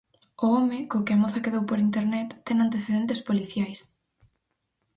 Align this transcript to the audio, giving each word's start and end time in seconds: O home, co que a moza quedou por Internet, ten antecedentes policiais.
O 0.45 0.45
home, 0.55 0.79
co 0.89 1.05
que 1.05 1.13
a 1.15 1.21
moza 1.23 1.43
quedou 1.45 1.63
por 1.67 1.79
Internet, 1.87 2.29
ten 2.45 2.57
antecedentes 2.65 3.23
policiais. 3.27 3.79